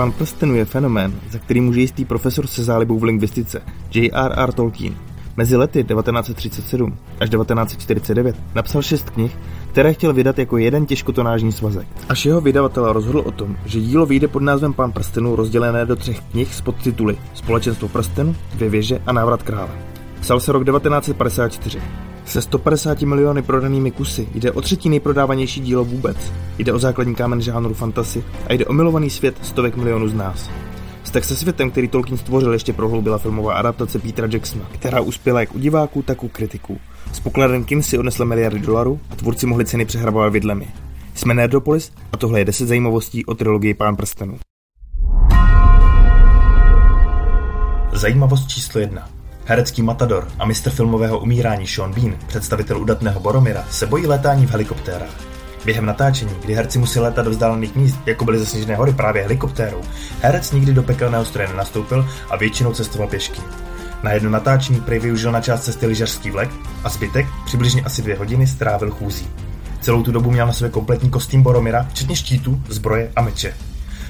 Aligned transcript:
Pán 0.00 0.12
prstenů 0.12 0.54
je 0.54 0.64
fenomén, 0.64 1.20
za 1.30 1.38
který 1.38 1.60
může 1.60 1.80
jistý 1.80 2.04
profesor 2.04 2.46
se 2.46 2.64
zálibou 2.64 2.98
v 2.98 3.04
lingvistice, 3.04 3.62
J.R.R. 3.94 4.52
Tolkien. 4.52 4.94
Mezi 5.36 5.56
lety 5.56 5.84
1937 5.84 6.98
až 7.20 7.30
1949 7.30 8.36
napsal 8.54 8.82
šest 8.82 9.10
knih, 9.10 9.38
které 9.70 9.92
chtěl 9.92 10.12
vydat 10.12 10.38
jako 10.38 10.58
jeden 10.58 10.86
těžkotonážní 10.86 11.52
svazek. 11.52 11.86
Až 12.08 12.26
jeho 12.26 12.40
vydavatel 12.40 12.92
rozhodl 12.92 13.18
o 13.18 13.30
tom, 13.30 13.56
že 13.64 13.80
dílo 13.80 14.06
vyjde 14.06 14.28
pod 14.28 14.42
názvem 14.42 14.72
Pán 14.72 14.92
prstenů 14.92 15.36
rozdělené 15.36 15.86
do 15.86 15.96
třech 15.96 16.20
knih 16.20 16.54
s 16.54 16.60
podtituly 16.60 17.18
Společenstvo 17.34 17.88
prstenů, 17.88 18.36
Dvě 18.54 18.70
věže 18.70 19.02
a 19.06 19.12
Návrat 19.12 19.42
krále. 19.42 19.70
Psal 20.20 20.40
se 20.40 20.52
rok 20.52 20.64
1954. 20.64 21.80
Se 22.30 22.42
150 22.42 23.02
miliony 23.02 23.42
prodanými 23.42 23.90
kusy 23.90 24.28
jde 24.34 24.52
o 24.52 24.60
třetí 24.60 24.88
nejprodávanější 24.88 25.60
dílo 25.60 25.84
vůbec. 25.84 26.32
Jde 26.58 26.72
o 26.72 26.78
základní 26.78 27.14
kámen 27.14 27.40
žánru 27.40 27.74
fantasy 27.74 28.24
a 28.46 28.52
jde 28.52 28.66
o 28.66 28.72
milovaný 28.72 29.10
svět 29.10 29.36
stovek 29.42 29.76
milionů 29.76 30.08
z 30.08 30.14
nás. 30.14 30.50
Vztah 31.02 31.24
se 31.24 31.36
světem, 31.36 31.70
který 31.70 31.88
Tolkien 31.88 32.18
stvořil, 32.18 32.52
ještě 32.52 32.72
prohloubila 32.72 33.18
filmová 33.18 33.54
adaptace 33.54 33.98
Petra 33.98 34.28
Jacksona, 34.32 34.64
která 34.72 35.00
uspěla 35.00 35.40
jak 35.40 35.54
u 35.54 35.58
diváků, 35.58 36.02
tak 36.02 36.22
u 36.24 36.28
kritiků. 36.28 36.78
S 37.12 37.20
pokladem 37.20 37.64
kin 37.64 37.82
si 37.82 37.98
odnesla 37.98 38.24
miliardy 38.24 38.58
dolarů 38.58 39.00
a 39.10 39.16
tvůrci 39.16 39.46
mohli 39.46 39.64
ceny 39.64 39.84
přehrabovat 39.84 40.32
vidlemi. 40.32 40.68
Jsme 41.14 41.34
Nerdopolis 41.34 41.92
a 42.12 42.16
tohle 42.16 42.40
je 42.40 42.44
10 42.44 42.66
zajímavostí 42.66 43.26
o 43.26 43.34
trilogii 43.34 43.74
Pán 43.74 43.96
prstenů. 43.96 44.38
Zajímavost 47.92 48.48
číslo 48.48 48.80
jedna. 48.80 49.19
Herecký 49.50 49.82
matador 49.82 50.28
a 50.38 50.46
mistr 50.46 50.70
filmového 50.70 51.18
umírání 51.18 51.66
Sean 51.66 51.92
Bean, 51.92 52.16
představitel 52.26 52.78
udatného 52.80 53.20
Boromira, 53.20 53.64
se 53.70 53.86
bojí 53.86 54.06
létání 54.06 54.46
v 54.46 54.50
helikoptérách. 54.50 55.20
Během 55.64 55.86
natáčení, 55.86 56.30
kdy 56.44 56.54
herci 56.54 56.78
musí 56.78 56.98
létat 56.98 57.22
do 57.22 57.30
vzdálených 57.30 57.74
míst, 57.76 57.96
jako 58.06 58.24
byly 58.24 58.38
zasněžené 58.38 58.76
hory 58.76 58.92
právě 58.92 59.22
helikoptérou, 59.22 59.80
herec 60.20 60.52
nikdy 60.52 60.72
do 60.72 60.82
pekelného 60.82 61.24
stroje 61.24 61.48
nenastoupil 61.48 62.08
a 62.30 62.36
většinou 62.36 62.72
cestoval 62.72 63.08
pěšky. 63.08 63.40
Na 64.02 64.12
jedno 64.12 64.30
natáčení 64.30 64.80
prej 64.80 64.98
využil 64.98 65.32
na 65.32 65.40
část 65.40 65.64
cesty 65.64 65.86
lyžařský 65.86 66.30
vlek 66.30 66.50
a 66.84 66.88
zbytek, 66.88 67.26
přibližně 67.44 67.82
asi 67.82 68.02
dvě 68.02 68.16
hodiny, 68.16 68.46
strávil 68.46 68.90
chůzí. 68.90 69.28
Celou 69.80 70.02
tu 70.02 70.12
dobu 70.12 70.30
měl 70.30 70.46
na 70.46 70.52
sobě 70.52 70.70
kompletní 70.70 71.10
kostým 71.10 71.42
Boromira, 71.42 71.86
včetně 71.90 72.16
štítu, 72.16 72.62
zbroje 72.68 73.12
a 73.16 73.22
meče. 73.22 73.54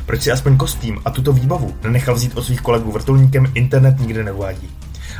Proč 0.06 0.22
si 0.22 0.32
aspoň 0.32 0.56
kostým 0.56 1.00
a 1.04 1.10
tuto 1.10 1.32
výbavu 1.32 1.74
nenechal 1.82 2.14
vzít 2.14 2.36
od 2.36 2.42
svých 2.42 2.60
kolegů 2.60 2.92
vrtulníkem, 2.92 3.52
internet 3.54 4.00
nikde 4.00 4.24
neuvádí 4.24 4.70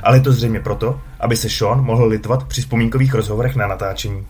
ale 0.02 0.20
to 0.20 0.33
zřejmě 0.33 0.60
proto, 0.60 1.00
aby 1.20 1.36
se 1.36 1.50
Sean 1.50 1.84
mohl 1.84 2.06
litvat 2.06 2.44
při 2.44 2.60
vzpomínkových 2.60 3.14
rozhovorech 3.14 3.56
na 3.56 3.66
natáčení. 3.66 4.27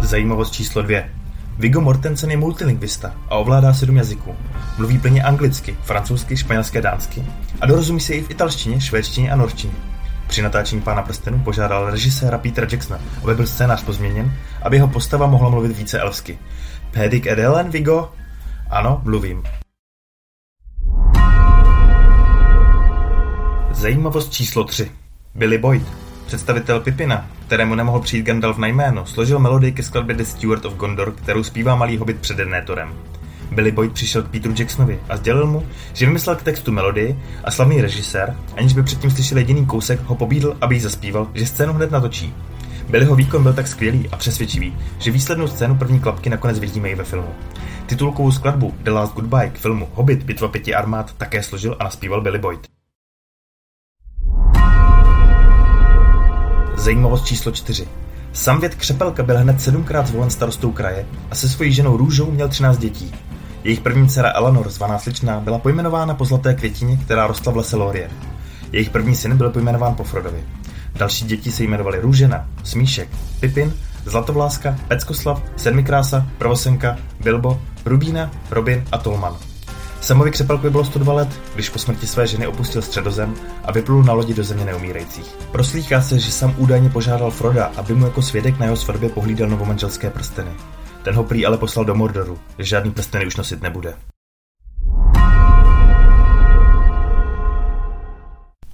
Zajímavost 0.00 0.52
číslo 0.52 0.82
dvě. 0.82 1.10
Viggo 1.58 1.80
Mortensen 1.80 2.30
je 2.30 2.36
multilingvista 2.36 3.14
a 3.28 3.34
ovládá 3.34 3.74
sedm 3.74 3.96
jazyků. 3.96 4.36
Mluví 4.78 4.98
plně 4.98 5.22
anglicky, 5.22 5.76
francouzsky, 5.82 6.36
španělsky 6.36 6.80
dánsky 6.80 7.24
a 7.60 7.66
dorozumí 7.66 8.00
se 8.00 8.14
i 8.14 8.22
v 8.22 8.30
italštině, 8.30 8.80
švédštině 8.80 9.32
a 9.32 9.36
norčině. 9.36 9.72
Při 10.28 10.42
natáčení 10.42 10.80
Pána 10.82 11.02
prstenů 11.02 11.38
požádal 11.38 11.90
režiséra 11.90 12.38
Petera 12.38 12.66
Jacksona, 12.70 13.00
aby 13.22 13.34
byl 13.34 13.46
scénář 13.46 13.84
pozměněn, 13.84 14.32
aby 14.62 14.76
jeho 14.76 14.88
postava 14.88 15.26
mohla 15.26 15.48
mluvit 15.48 15.76
více 15.76 16.00
elfsky. 16.00 16.38
Pédik 16.90 17.26
Edelen, 17.26 17.70
Vigo? 17.70 18.12
Ano, 18.70 19.00
mluvím. 19.04 19.42
Zajímavost 23.78 24.32
číslo 24.32 24.64
3. 24.64 24.90
Billy 25.34 25.58
Boyd, 25.58 25.82
představitel 26.26 26.80
Pipina, 26.80 27.30
kterému 27.46 27.74
nemohl 27.74 28.00
přijít 28.00 28.26
Gandalf 28.26 28.58
na 28.58 28.66
jméno, 28.66 29.06
složil 29.06 29.38
melodii 29.38 29.72
ke 29.72 29.82
skladbě 29.82 30.16
The 30.16 30.22
Steward 30.22 30.64
of 30.64 30.74
Gondor, 30.74 31.12
kterou 31.12 31.44
zpívá 31.44 31.76
malý 31.76 31.98
hobbit 31.98 32.20
před 32.20 32.38
Ednétorem. 32.38 32.94
Billy 33.52 33.72
Boyd 33.72 33.92
přišel 33.92 34.22
k 34.22 34.28
Petru 34.28 34.54
Jacksonovi 34.58 35.00
a 35.08 35.16
sdělil 35.16 35.46
mu, 35.46 35.66
že 35.92 36.06
vymyslel 36.06 36.36
k 36.36 36.42
textu 36.42 36.72
melodii 36.72 37.18
a 37.44 37.50
slavný 37.50 37.80
režisér, 37.80 38.36
aniž 38.56 38.72
by 38.72 38.82
předtím 38.82 39.10
slyšel 39.10 39.38
jediný 39.38 39.66
kousek, 39.66 40.00
ho 40.00 40.14
pobídl, 40.14 40.56
aby 40.60 40.74
ji 40.74 40.80
zaspíval, 40.80 41.28
že 41.34 41.46
scénu 41.46 41.72
hned 41.72 41.90
natočí. 41.90 42.34
Billyho 42.88 43.16
výkon 43.16 43.42
byl 43.42 43.52
tak 43.52 43.66
skvělý 43.66 44.08
a 44.12 44.16
přesvědčivý, 44.16 44.76
že 44.98 45.10
výslednou 45.10 45.46
scénu 45.46 45.74
první 45.74 46.00
klapky 46.00 46.30
nakonec 46.30 46.58
vidíme 46.58 46.88
i 46.88 46.94
ve 46.94 47.04
filmu. 47.04 47.34
Titulkovou 47.86 48.32
skladbu 48.32 48.74
The 48.82 48.90
Last 48.90 49.14
Goodbye 49.14 49.50
k 49.50 49.58
filmu 49.58 49.88
Hobbit 49.94 50.22
Bitva 50.22 50.48
pěti 50.48 50.74
armád 50.74 51.12
také 51.12 51.42
složil 51.42 51.76
a 51.78 51.84
naspíval 51.84 52.20
Billy 52.20 52.38
Boyd. 52.38 52.77
Zajímavost 56.88 57.26
číslo 57.26 57.52
4. 57.52 57.88
Samvět 58.32 58.74
Křepelka 58.74 59.22
byl 59.22 59.38
hned 59.38 59.60
sedmkrát 59.60 60.06
zvolen 60.06 60.30
starostou 60.30 60.72
kraje 60.72 61.06
a 61.30 61.34
se 61.34 61.48
svojí 61.48 61.72
ženou 61.72 61.96
Růžou 61.96 62.30
měl 62.30 62.48
13 62.48 62.78
dětí. 62.78 63.14
Jejich 63.64 63.80
první 63.80 64.08
dcera 64.08 64.32
Eleanor, 64.32 64.70
zvaná 64.70 64.98
Sličná, 64.98 65.40
byla 65.40 65.58
pojmenována 65.58 66.14
po 66.14 66.24
zlaté 66.24 66.54
květině, 66.54 66.96
která 66.96 67.26
rostla 67.26 67.52
v 67.52 67.56
lese 67.56 67.76
Lorien. 67.76 68.10
Jejich 68.72 68.90
první 68.90 69.16
syn 69.16 69.36
byl 69.36 69.50
pojmenován 69.50 69.94
po 69.94 70.04
Frodovi. 70.04 70.44
Další 70.94 71.24
děti 71.24 71.52
se 71.52 71.64
jmenovali 71.64 72.00
Růžena, 72.00 72.48
Smíšek, 72.64 73.08
Pipin, 73.40 73.74
Zlatovláska, 74.04 74.76
Peckoslav, 74.88 75.42
Sedmikrása, 75.56 76.26
Pravosenka, 76.38 76.96
Bilbo, 77.20 77.60
Rubína, 77.84 78.30
Robin 78.50 78.84
a 78.92 78.98
Tolman. 78.98 79.36
Samovi 80.00 80.30
Křepelkovi 80.30 80.70
bylo 80.70 80.84
102 80.84 81.12
let, 81.12 81.28
když 81.54 81.70
po 81.70 81.78
smrti 81.78 82.06
své 82.06 82.26
ženy 82.26 82.46
opustil 82.46 82.82
středozem 82.82 83.34
a 83.64 83.72
vyplul 83.72 84.02
na 84.02 84.12
lodi 84.12 84.34
do 84.34 84.44
země 84.44 84.64
neumírajících. 84.64 85.36
Proslýchá 85.52 86.00
se, 86.00 86.18
že 86.18 86.32
sam 86.32 86.54
údajně 86.56 86.90
požádal 86.90 87.30
Froda, 87.30 87.72
aby 87.76 87.94
mu 87.94 88.04
jako 88.04 88.22
svědek 88.22 88.58
na 88.58 88.64
jeho 88.64 88.76
svatbě 88.76 89.08
pohlídal 89.08 89.48
novomanželské 89.48 90.10
prsteny. 90.10 90.50
Ten 91.02 91.14
ho 91.14 91.24
prý 91.24 91.46
ale 91.46 91.58
poslal 91.58 91.84
do 91.84 91.94
Mordoru, 91.94 92.38
že 92.58 92.64
žádný 92.64 92.90
prsteny 92.90 93.26
už 93.26 93.36
nosit 93.36 93.62
nebude. 93.62 93.94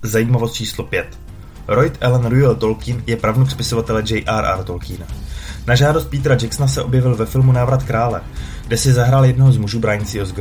Zajímavost 0.03 0.55
číslo 0.55 0.85
5. 0.85 1.19
Royd 1.69 1.99
Allen 2.03 2.27
Ruel 2.27 2.55
Tolkien 2.55 3.03
je 3.07 3.17
pravnuk 3.17 3.51
spisovatele 3.51 4.03
J.R.R. 4.07 4.65
Tolkiena. 4.65 5.07
Na 5.67 5.75
žádost 5.75 6.05
Petra 6.05 6.37
Jacksona 6.43 6.69
se 6.69 6.83
objevil 6.83 7.17
ve 7.17 7.27
filmu 7.27 7.53
Návrat 7.53 7.83
krále, 7.83 8.21
kde 8.67 8.77
si 8.77 8.93
zahrál 8.93 9.25
jednoho 9.25 9.53
z 9.53 9.57
mužů 9.57 9.79
bránícího 9.81 10.27
z. 10.27 10.35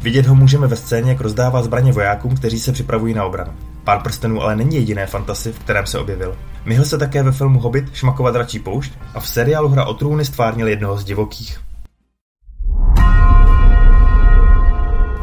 Vidět 0.00 0.26
ho 0.26 0.34
můžeme 0.34 0.66
ve 0.66 0.76
scéně, 0.76 1.10
jak 1.10 1.20
rozdává 1.20 1.62
zbraně 1.62 1.92
vojákům, 1.92 2.36
kteří 2.36 2.60
se 2.60 2.72
připravují 2.72 3.14
na 3.14 3.24
obranu. 3.24 3.52
Pár 3.84 4.02
prstenů 4.02 4.42
ale 4.42 4.56
není 4.56 4.76
jediné 4.76 5.06
fantasy, 5.06 5.52
v 5.52 5.58
kterém 5.58 5.86
se 5.86 5.98
objevil. 5.98 6.36
Myhl 6.64 6.84
se 6.84 6.98
také 6.98 7.22
ve 7.22 7.32
filmu 7.32 7.60
Hobbit 7.60 7.94
Šmakova 7.94 8.30
dračí 8.30 8.58
poušť 8.58 8.92
a 9.14 9.20
v 9.20 9.28
seriálu 9.28 9.68
Hra 9.68 9.84
o 9.84 9.94
trůny 9.94 10.24
stvárnil 10.24 10.68
jednoho 10.68 10.96
z 10.96 11.04
divokých. 11.04 11.60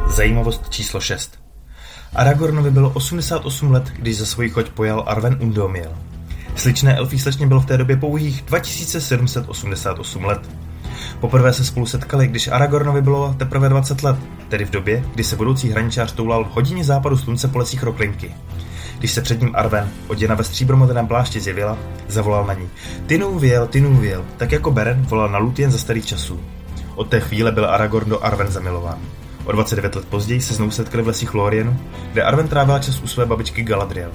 Zajímavost 0.07 0.69
číslo 0.69 1.01
6. 1.01 1.39
Aragornovi 2.15 2.71
bylo 2.71 2.89
88 2.89 3.71
let, 3.71 3.89
když 3.89 4.17
za 4.17 4.25
svoji 4.25 4.49
choď 4.49 4.69
pojal 4.69 5.03
Arwen 5.07 5.37
Undomiel. 5.41 5.91
Sličné 6.55 6.95
elfí 6.95 7.19
slečně 7.19 7.47
bylo 7.47 7.61
v 7.61 7.65
té 7.65 7.77
době 7.77 7.97
pouhých 7.97 8.41
2788 8.41 10.25
let. 10.25 10.49
Poprvé 11.19 11.53
se 11.53 11.65
spolu 11.65 11.85
setkali, 11.85 12.27
když 12.27 12.47
Aragornovi 12.47 13.01
bylo 13.01 13.35
teprve 13.37 13.69
20 13.69 14.03
let, 14.03 14.15
tedy 14.49 14.65
v 14.65 14.69
době, 14.69 15.03
kdy 15.13 15.23
se 15.23 15.35
budoucí 15.35 15.69
hraničář 15.69 16.11
toulal 16.11 16.43
v 16.43 16.51
hodině 16.51 16.83
západu 16.83 17.17
slunce 17.17 17.47
po 17.47 17.57
lesích 17.57 17.83
Roklinky. 17.83 18.35
Když 18.99 19.11
se 19.11 19.21
před 19.21 19.41
ním 19.41 19.55
Arven, 19.55 19.89
oděna 20.07 20.35
ve 20.35 20.43
stříbromodrém 20.43 21.07
plášti 21.07 21.39
zjevila, 21.39 21.77
zavolal 22.07 22.45
na 22.45 22.53
ní. 22.53 22.69
Ty 23.07 23.21
věl, 23.39 23.67
ty 23.67 23.81
věl, 23.81 24.25
tak 24.37 24.51
jako 24.51 24.71
Beren 24.71 25.01
volal 25.01 25.29
na 25.29 25.37
Lúthien 25.37 25.71
za 25.71 25.77
starých 25.77 26.05
časů. 26.05 26.39
Od 26.95 27.09
té 27.09 27.19
chvíle 27.19 27.51
byl 27.51 27.65
Aragorn 27.65 28.09
do 28.09 28.23
Arven 28.23 28.47
zamilován. 28.47 28.97
O 29.45 29.51
29 29.51 29.95
let 29.95 30.05
později 30.05 30.41
se 30.41 30.53
znovu 30.53 30.71
setkali 30.71 31.03
v 31.03 31.07
lesích 31.07 31.33
Lorienu, 31.33 31.79
kde 32.11 32.23
Arven 32.23 32.47
trávila 32.47 32.79
čas 32.79 32.99
u 32.99 33.07
své 33.07 33.25
babičky 33.25 33.63
Galadriel. 33.63 34.11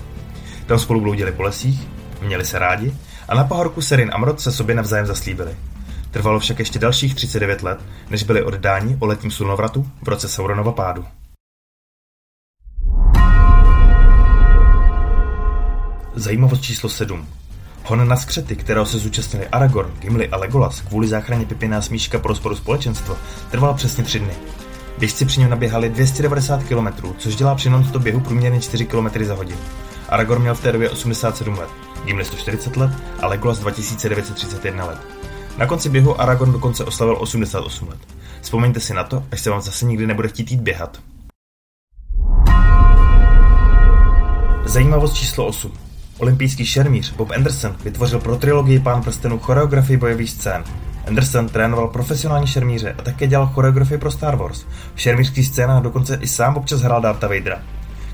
Tam 0.67 0.79
spolu 0.79 1.01
bloudili 1.01 1.33
po 1.33 1.43
lesích, 1.43 1.89
měli 2.23 2.45
se 2.45 2.59
rádi 2.59 2.95
a 3.29 3.35
na 3.35 3.45
pahorku 3.45 3.83
Serin 3.83 4.11
a 4.13 4.19
Mrod 4.19 4.41
se 4.41 4.53
sobě 4.53 4.75
navzájem 4.75 5.07
zaslíbili. 5.07 5.57
Trvalo 6.11 6.41
však 6.41 6.59
ještě 6.59 6.79
dalších 6.79 7.15
39 7.15 7.63
let, 7.63 7.81
než 8.11 8.23
byli 8.23 8.43
oddáni 8.43 8.97
o 9.01 9.07
letním 9.07 9.31
slunovratu 9.31 9.87
v 10.03 10.09
roce 10.09 10.29
Sauronova 10.29 10.73
pádu. 10.73 11.05
Zajímavost 16.15 16.63
číslo 16.63 16.89
7. 16.89 17.29
Hon 17.85 18.09
na 18.09 18.17
skřety, 18.17 18.57
kterého 18.57 18.87
se 18.87 18.99
zúčastnili 18.99 19.49
Aragorn, 19.49 19.91
Gimli 20.01 20.29
a 20.29 20.37
Legolas 20.37 20.81
kvůli 20.81 21.09
záchraně 21.09 21.47
Pipina 21.47 21.79
a 21.79 21.83
Smíška 21.83 22.19
pro 22.19 22.29
rozporu 22.29 22.57
společenstva, 22.57 23.17
trval 23.51 23.75
přesně 23.75 24.05
tři 24.05 24.19
dny. 24.19 24.33
Běžci 24.99 25.25
při 25.25 25.41
něm 25.41 25.51
naběhali 25.51 25.89
290 25.89 26.63
km, 26.63 26.89
což 27.19 27.37
dělá 27.37 27.55
při 27.55 27.71
non 27.71 27.93
běhu 27.99 28.21
průměrně 28.21 28.61
4 28.61 28.87
km 28.87 29.25
za 29.25 29.35
hodinu. 29.35 29.61
Aragorn 30.09 30.43
měl 30.43 30.55
v 30.55 30.63
té 30.63 30.73
době 30.73 30.91
87 30.91 31.59
let, 31.59 31.71
Gimli 32.05 32.25
140 32.25 32.77
let 32.77 32.91
a 33.21 33.27
Legolas 33.27 33.59
2931 33.59 34.85
let. 34.85 34.99
Na 35.59 35.67
konci 35.67 35.89
běhu 35.89 36.21
Aragorn 36.21 36.53
dokonce 36.53 36.85
oslavil 36.85 37.17
88 37.21 37.89
let. 37.89 37.99
Vzpomeňte 38.41 38.81
si 38.81 38.95
na 38.95 39.05
to, 39.05 39.25
až 39.33 39.41
se 39.41 39.51
vám 39.51 39.61
zase 39.61 39.87
nikdy 39.87 40.07
nebude 40.07 40.29
chtít 40.29 40.51
jít 40.51 40.61
běhat. 40.61 41.01
Zajímavost 44.65 45.15
číslo 45.15 45.47
8. 45.47 45.73
Olympijský 46.19 46.67
šermíř 46.67 47.13
Bob 47.13 47.31
Anderson 47.31 47.77
vytvořil 47.85 48.21
pro 48.21 48.37
trilogii 48.37 48.81
Pán 48.81 49.03
prstenů 49.03 49.39
choreografii 49.39 49.97
bojových 49.97 50.31
scén. 50.31 50.65
Anderson 51.09 51.49
trénoval 51.49 51.89
profesionální 51.89 52.47
šermíře 52.47 52.95
a 52.99 53.03
také 53.03 53.27
dělal 53.27 53.47
choreografii 53.47 53.99
pro 53.99 54.11
Star 54.11 54.37
Wars. 54.37 54.67
V 54.95 55.01
šermířských 55.01 55.47
scénách 55.47 55.83
dokonce 55.83 56.19
i 56.21 56.29
sám 56.29 56.57
občas 56.57 56.81
hrál 56.81 57.01
Darta 57.01 57.29
Vadera. 57.29 57.63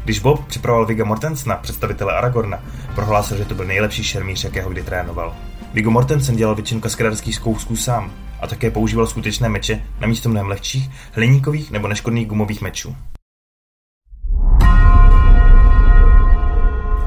Když 0.04 0.18
Bob 0.18 0.46
připravoval 0.46 0.86
Viga 0.86 1.04
Mortensna, 1.04 1.56
představitele 1.56 2.12
Aragorna, 2.12 2.58
prohlásil, 2.94 3.36
že 3.36 3.44
to 3.44 3.54
byl 3.54 3.64
nejlepší 3.64 4.04
šermíř, 4.04 4.44
jakého 4.44 4.70
kdy 4.70 4.82
trénoval. 4.82 5.36
Viggo 5.76 5.90
Mortensen 5.90 6.36
dělal 6.36 6.54
většinu 6.54 6.80
kaskadérských 6.80 7.34
zkoušků 7.34 7.76
sám 7.76 8.12
a 8.40 8.46
také 8.46 8.70
používal 8.70 9.06
skutečné 9.06 9.48
meče 9.48 9.82
na 10.00 10.06
místo 10.06 10.28
mnohem 10.28 10.48
lehčích, 10.48 10.90
hliníkových 11.12 11.70
nebo 11.70 11.88
neškodných 11.88 12.26
gumových 12.26 12.62
mečů. 12.62 12.96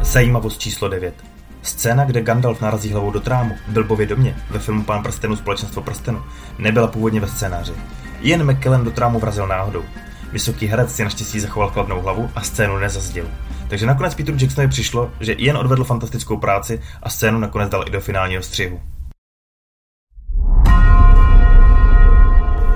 Zajímavost 0.01 0.60
číslo 0.60 0.89
9. 0.89 1.24
Scéna, 1.62 2.06
kde 2.06 2.21
Gandalf 2.21 2.62
narazí 2.62 2.92
hlavou 2.92 3.12
do 3.12 3.19
trámu 3.19 3.56
v 3.68 3.71
Bilbově 3.71 4.07
domě 4.07 4.36
ve 4.50 4.60
filmu 4.60 4.83
Pán 4.83 5.04
prstenu 5.04 5.36
Společenstvo 5.36 5.81
prstenu, 5.81 6.24
nebyla 6.57 6.88
původně 6.88 7.19
ve 7.19 7.27
scénáři. 7.27 7.74
Ian 8.22 8.51
McKellen 8.51 8.83
do 8.83 8.92
trámu 8.92 9.19
vrazil 9.19 9.48
náhodou. 9.48 9.83
Vysoký 10.31 10.68
herec 10.68 10.95
si 10.95 11.04
naštěstí 11.04 11.39
zachoval 11.39 11.69
chladnou 11.69 12.01
hlavu 12.01 12.30
a 12.36 12.42
scénu 12.42 12.77
nezazdil. 12.77 13.27
Takže 13.69 13.86
nakonec 13.86 14.16
Peteru 14.16 14.38
Jacksonovi 14.42 14.71
přišlo, 14.71 15.12
že 15.19 15.33
Ian 15.33 15.57
odvedl 15.57 15.83
fantastickou 15.83 16.38
práci 16.38 16.81
a 17.04 17.10
scénu 17.10 17.39
nakonec 17.39 17.69
dal 17.69 17.83
i 17.88 17.92
do 17.92 18.01
finálního 18.01 18.44
střihu. 18.44 18.81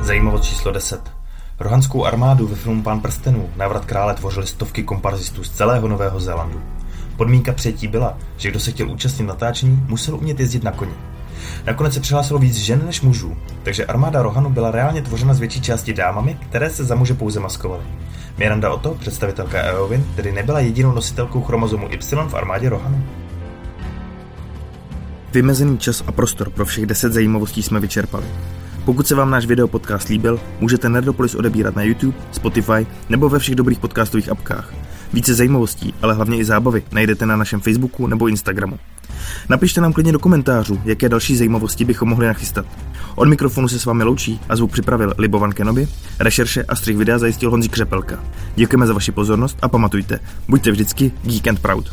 Zajímavost 0.01 0.43
číslo 0.43 0.71
10. 0.71 1.11
Rohanskou 1.59 2.05
armádu 2.05 2.47
ve 2.47 2.55
filmu 2.55 2.83
Pán 2.83 2.99
prstenů 2.99 3.49
návrat 3.55 3.85
krále 3.85 4.13
tvořili 4.13 4.47
stovky 4.47 4.83
komparzistů 4.83 5.43
z 5.43 5.49
celého 5.49 5.87
Nového 5.87 6.19
Zélandu. 6.19 6.61
Podmínka 7.17 7.53
přijetí 7.53 7.87
byla, 7.87 8.17
že 8.37 8.49
kdo 8.49 8.59
se 8.59 8.71
chtěl 8.71 8.91
účastnit 8.91 9.25
natáčení, 9.25 9.85
musel 9.87 10.15
umět 10.15 10.39
jezdit 10.39 10.63
na 10.63 10.71
koni. 10.71 10.93
Nakonec 11.65 11.93
se 11.93 11.99
přihlásilo 11.99 12.39
víc 12.39 12.55
žen 12.55 12.81
než 12.85 13.01
mužů, 13.01 13.37
takže 13.63 13.85
armáda 13.85 14.21
Rohanu 14.21 14.49
byla 14.49 14.71
reálně 14.71 15.01
tvořena 15.01 15.33
z 15.33 15.39
větší 15.39 15.61
části 15.61 15.93
dámami, 15.93 16.37
které 16.49 16.69
se 16.69 16.83
za 16.83 16.95
muže 16.95 17.13
pouze 17.13 17.39
maskovaly. 17.39 17.83
Miranda 18.37 18.69
Otto, 18.69 18.95
představitelka 18.99 19.61
Eowyn, 19.61 20.05
tedy 20.15 20.31
nebyla 20.31 20.59
jedinou 20.59 20.91
nositelkou 20.91 21.41
chromozomu 21.41 21.87
Y 21.91 22.29
v 22.29 22.33
armádě 22.33 22.69
Rohanu. 22.69 23.03
Vymezený 25.33 25.77
čas 25.77 26.03
a 26.07 26.11
prostor 26.11 26.49
pro 26.49 26.65
všech 26.65 26.85
10 26.85 27.13
zajímavostí 27.13 27.63
jsme 27.63 27.79
vyčerpali. 27.79 28.25
Pokud 28.85 29.07
se 29.07 29.15
vám 29.15 29.29
náš 29.29 29.45
video 29.45 29.67
podcast 29.67 30.07
líbil, 30.07 30.39
můžete 30.59 30.89
Nerdopolis 30.89 31.35
odebírat 31.35 31.75
na 31.75 31.83
YouTube, 31.83 32.17
Spotify 32.31 32.87
nebo 33.09 33.29
ve 33.29 33.39
všech 33.39 33.55
dobrých 33.55 33.79
podcastových 33.79 34.29
apkách. 34.29 34.73
Více 35.13 35.33
zajímavostí, 35.33 35.93
ale 36.01 36.13
hlavně 36.13 36.37
i 36.37 36.45
zábavy 36.45 36.83
najdete 36.91 37.25
na 37.25 37.35
našem 37.35 37.59
Facebooku 37.59 38.07
nebo 38.07 38.27
Instagramu. 38.27 38.79
Napište 39.49 39.81
nám 39.81 39.93
klidně 39.93 40.11
do 40.11 40.19
komentářů, 40.19 40.81
jaké 40.85 41.09
další 41.09 41.37
zajímavosti 41.37 41.85
bychom 41.85 42.09
mohli 42.09 42.27
nachystat. 42.27 42.65
Od 43.15 43.27
mikrofonu 43.27 43.67
se 43.67 43.79
s 43.79 43.85
vámi 43.85 44.03
loučí 44.03 44.39
a 44.49 44.55
zvuk 44.55 44.71
připravil 44.71 45.13
Libovan 45.17 45.51
Kenobi, 45.51 45.87
rešerše 46.19 46.63
a 46.63 46.75
střih 46.75 46.97
videa 46.97 47.17
zajistil 47.17 47.49
Honzi 47.49 47.69
Křepelka. 47.69 48.23
Děkujeme 48.55 48.87
za 48.87 48.93
vaši 48.93 49.11
pozornost 49.11 49.57
a 49.61 49.67
pamatujte, 49.67 50.19
buďte 50.47 50.71
vždycky 50.71 51.11
geek 51.23 51.47
and 51.47 51.59
proud. 51.59 51.91